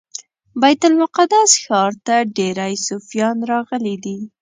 بیت 0.61 0.81
المقدس 0.87 1.49
ښار 1.63 1.91
ته 2.05 2.15
ډیری 2.37 2.73
صوفیان 2.87 3.37
راغلي 3.51 3.95
دي. 4.03 4.17